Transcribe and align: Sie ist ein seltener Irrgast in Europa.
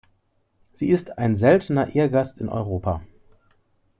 Sie 0.73 0.89
ist 0.89 1.19
ein 1.19 1.35
seltener 1.35 1.93
Irrgast 1.95 2.39
in 2.39 2.49
Europa. 2.49 3.03